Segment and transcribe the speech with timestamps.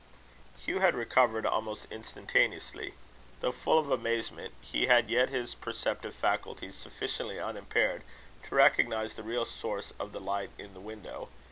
[0.59, 2.95] Hugh had recovered almost instantaneously.
[3.39, 8.01] Though full of amazement, he had yet his perceptive faculties sufficiently unimpaired
[8.49, 11.29] to recognise the real source of the light in the window.